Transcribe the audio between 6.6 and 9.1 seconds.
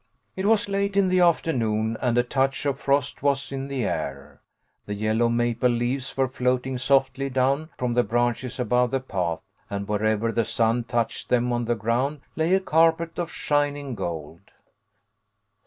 softly down from the branches above the